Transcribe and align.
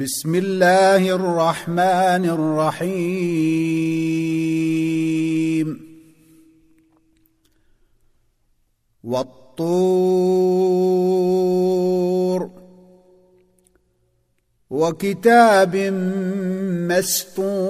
بسم 0.00 0.34
الله 0.34 1.14
الرحمن 1.14 2.24
الرحيم. 2.24 2.88
والطور. 9.04 9.30
وكتاب 14.70 15.76
مسطور 16.90 17.62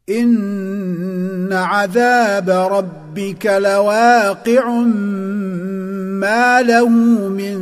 إن 0.10 1.54
عذاب 1.54 2.50
ربك 2.50 3.46
لواقع 3.46 4.70
ما 6.20 6.62
له 6.62 6.90
من 7.30 7.58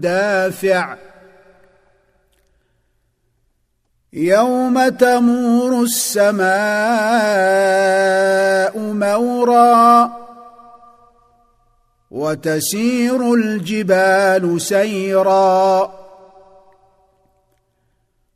دافع 0.00 0.96
يوم 4.14 4.88
تمور 4.88 5.82
السماء 5.82 6.42
مورا 8.78 10.12
وتسير 12.10 13.34
الجبال 13.34 14.60
سيرا 14.60 15.92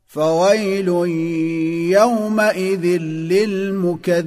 فويل 0.06 0.88
يومئذ 1.92 2.86
للمكذبين. 3.30 4.26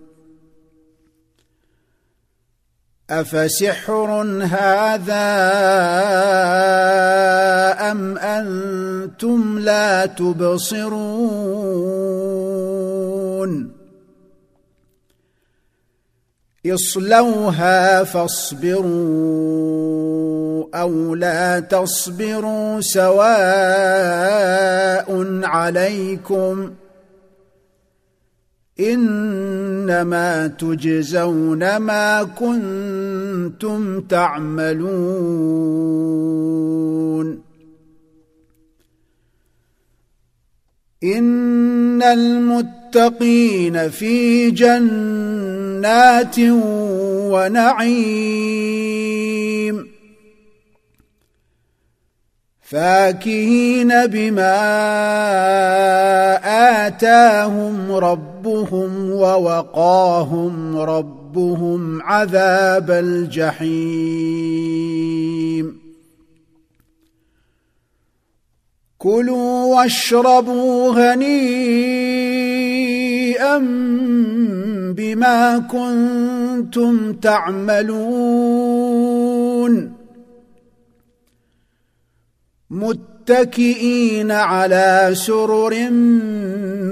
افسحر 3.11 4.09
هذا 4.41 5.27
ام 7.91 8.17
أنتم 8.17 9.59
لا 9.59 10.05
تبصرون 10.05 11.41
اصلوها 16.65 18.03
فاصبروا 18.03 18.91
أو 20.75 21.15
لا 21.15 21.59
تصبروا 21.59 22.81
سواء 22.81 23.31
عليكم 25.43 26.73
انما 28.79 30.47
تجزون 30.47 31.77
ما 31.77 32.23
كنتم 32.23 33.00
تعملون. 34.09 35.11
إن 41.03 42.03
المتقين 42.03 43.89
في 43.89 44.51
جنات 44.51 46.35
ونعيم. 47.31 48.31
فاكهين 52.61 54.05
بما 54.05 54.57
آتاهم 56.87 57.91
ربهم 57.91 59.11
ووقاهم 59.11 60.77
ربهم 60.77 61.20
عذاب 62.01 62.91
الجحيم. 62.91 64.31
كلوا 68.97 69.75
واشربوا 69.75 71.13
هنيئا 71.13 71.57
بما 74.97 75.59
كنتم 75.59 77.13
تعملون. 77.13 78.01
متكئين 82.71 84.31
على 84.31 85.09
سرر 85.13 85.89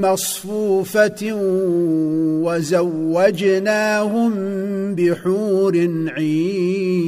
مصفوفة 0.01 1.34
وزوجناهم 2.44 4.31
بحور 4.95 5.75
عين. 6.07 7.00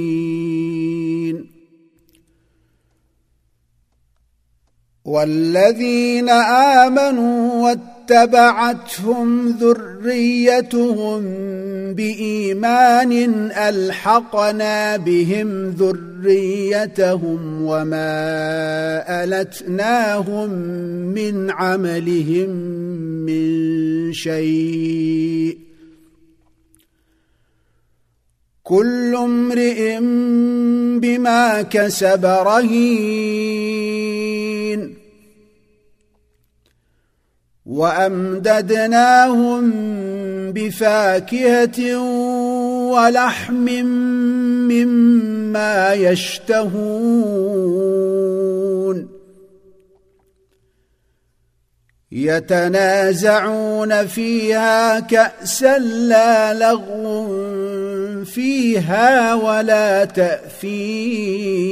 والذين 5.05 6.29
آمنوا 6.29 7.71
اتبعتهم 7.71 9.47
ذريتهم 9.49 11.23
بإيمان 11.93 13.11
ألحقنا 13.51 14.97
بهم 14.97 15.69
ذريتهم 15.69 17.61
وما 17.61 19.23
ألتناهم 19.23 20.49
من 21.13 21.51
عملهم 21.51 22.49
من 23.25 24.13
شيء 24.13 25.57
كل 28.63 29.15
امرئ 29.15 29.99
بما 30.99 31.61
كسب 31.61 32.25
رهين 32.25 34.20
وأمددناهم 37.71 39.63
بفاكهة 40.51 41.97
ولحم 42.91 43.85
مما 44.67 45.93
يشتهون. 45.93 47.51
يتنازعون 52.11 54.07
فيها 54.07 54.99
كأسا 54.99 55.77
لا 55.79 56.53
لغو 56.53 58.25
فيها 58.25 59.33
ولا 59.33 60.05
تاثيم 60.05 61.71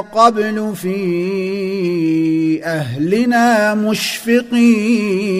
قبل 0.00 0.72
في 0.74 2.64
أهلنا 2.64 3.74
مشفقين. 3.74 5.38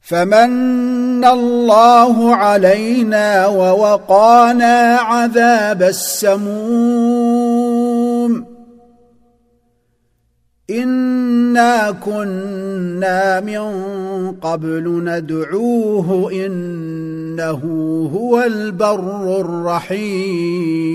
فمن 0.00 1.24
الله 1.24 2.34
علينا 2.34 3.46
ووقانا 3.46 4.96
عذاب 4.96 5.82
السموم. 5.82 6.50
انا 10.70 11.90
كنا 11.90 13.40
من 13.40 13.60
قبل 14.32 15.04
ندعوه 15.04 16.32
انه 16.32 17.60
هو 18.14 18.42
البر 18.42 19.40
الرحيم 19.40 20.90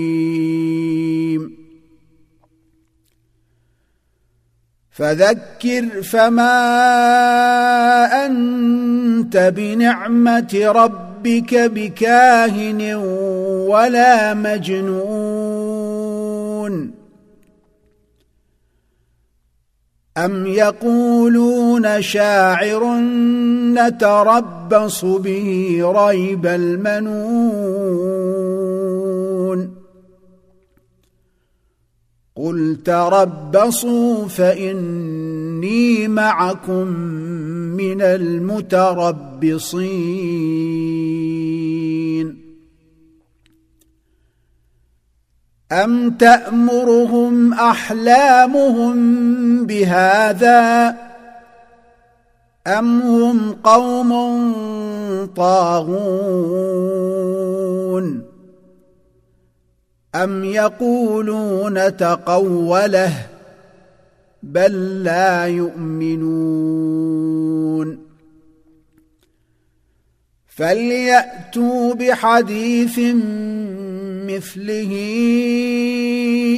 فذكر 4.90 6.02
فما 6.02 6.56
انت 8.26 9.36
بنعمه 9.36 10.62
ربك 10.64 11.54
بكاهن 11.54 12.94
ولا 13.68 14.34
مجنون 14.34 15.76
ام 20.16 20.46
يقولون 20.46 22.02
شاعر 22.02 23.00
نتربص 23.74 25.04
به 25.04 25.80
ريب 25.84 26.46
المنون 26.46 28.06
قل 32.36 32.76
تربصوا 32.84 34.28
فاني 34.28 36.08
معكم 36.08 36.86
من 37.76 38.02
المتربصين 38.02 39.46
ام 45.72 46.10
تامرهم 46.10 47.52
احلامهم 47.54 48.96
بهذا 49.66 50.96
ام 52.66 53.00
هم 53.00 53.52
قوم 53.52 54.10
طاغون 55.36 56.06
ام 60.14 60.44
يقولون 60.44 61.96
تقوله 61.96 63.12
بل 64.42 65.02
لا 65.04 65.46
يؤمنون 65.46 66.96
فلياتوا 70.46 71.94
بحديث 71.94 72.98
مثله 74.36 74.92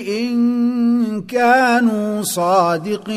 إن 0.09 1.23
كانوا 1.23 2.23
صادقين. 2.23 3.09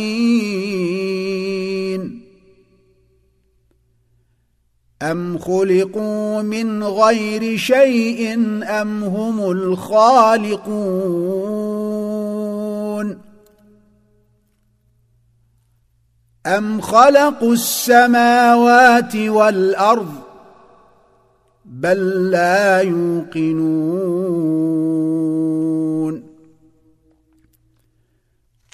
ام 5.02 5.38
خلقوا 5.38 6.42
من 6.42 6.84
غير 6.84 7.58
شيء 7.58 8.34
ام 8.64 9.04
هم 9.04 9.52
الخالقون. 9.52 10.72
ام 16.46 16.82
خلقوا 16.82 17.54
السماوات 17.54 19.16
والارض 19.16 20.31
بل 21.66 22.32
لا 22.32 22.80
يوقنون. 22.80 24.62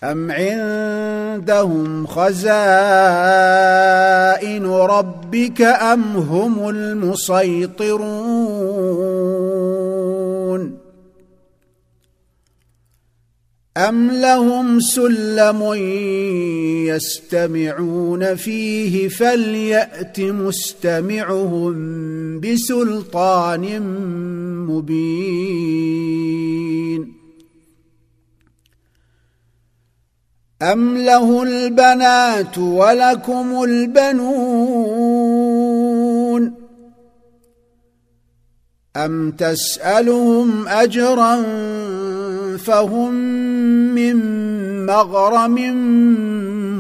أم 0.03 0.31
عندهم 0.31 2.07
خزائن 2.07 2.65
ربك 4.65 5.61
أم 5.61 6.01
هم 6.17 6.69
المسيطرون؟ 6.69 8.07
ام 13.77 14.11
لهم 14.11 14.79
سلم 14.79 15.73
يستمعون 16.87 18.35
فيه 18.35 19.07
فليات 19.07 20.19
مستمعهم 20.19 21.75
بسلطان 22.39 23.81
مبين 24.69 26.07
ام 30.61 30.97
له 30.97 31.43
البنات 31.43 32.57
ولكم 32.57 33.63
البنون 33.63 35.26
أم 38.97 39.31
تسألهم 39.31 40.67
أجرا 40.67 41.35
فهم 42.57 43.13
من 43.95 44.15
مغرم 44.85 45.55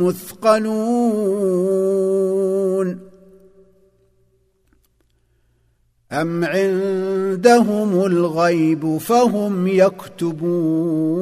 مثقلون 0.03 1.47
أم 6.11 6.43
عندهم 6.43 8.05
الغيب 8.05 8.97
فهم 8.97 9.67
يكتبون 9.67 11.17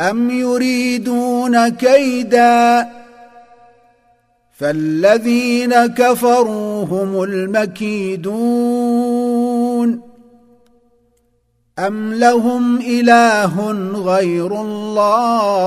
أم 0.00 0.30
يريدون 0.30 1.68
كيدا 1.68 2.97
فالذين 4.58 5.86
كفروا 5.86 6.84
هم 6.84 7.22
المكيدون. 7.22 8.28
أم 11.78 12.14
لهم 12.14 12.76
إله 12.80 13.70
غير 13.94 14.60
الله؟ 14.60 15.58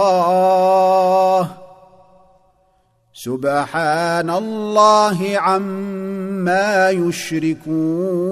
سبحان 3.14 4.30
الله 4.30 5.38
عما 5.38 6.90
يشركون. 6.90 8.32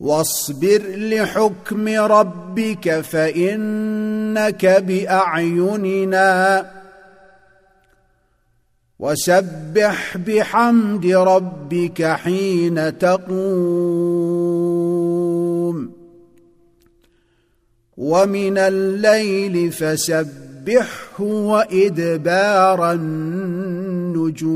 واصبر 0.00 0.82
لحكم 0.96 1.88
ربك 1.88 3.00
فإنك 3.00 4.66
بأعيننا. 4.66 6.66
وسبح 8.98 10.16
بحمد 10.16 11.06
ربك 11.06 12.02
حين 12.02 12.98
تقوم. 12.98 13.40
ومن 17.96 18.58
الليل 18.58 19.72
فسبحه 19.72 21.20
وإدبار 21.20 22.92
النجوم. 22.92 24.50